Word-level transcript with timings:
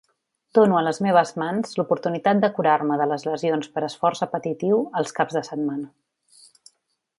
Dono 0.57 0.77
a 0.77 0.79
les 0.85 0.99
meves 1.05 1.33
mans 1.41 1.77
l'oportunitat 1.79 2.41
de 2.45 2.49
curar-me 2.57 2.97
de 3.03 3.07
les 3.13 3.27
lesions 3.29 3.69
per 3.77 3.85
esforç 3.89 4.25
repetitiu 4.25 4.83
els 5.03 5.17
caps 5.21 5.41
de 5.41 5.47
setmana. 5.53 5.93